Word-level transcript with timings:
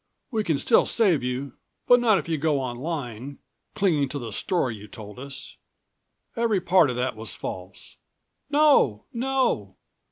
We 0.31 0.43
can 0.43 0.57
still 0.57 0.87
save 0.87 1.21
you, 1.21 1.53
but 1.85 1.99
not 1.99 2.17
if 2.17 2.27
you 2.27 2.39
go 2.39 2.59
on 2.59 2.75
lying, 2.77 3.37
clinging 3.75 4.09
to 4.09 4.17
the 4.17 4.31
story 4.31 4.75
you 4.75 4.87
told 4.87 5.19
us. 5.19 5.57
Every 6.35 6.59
part 6.59 6.89
of 6.89 6.95
that 6.95 7.15
is 7.19 7.35
false." 7.35 7.97
"No, 8.49 9.03
no!" 9.13 9.75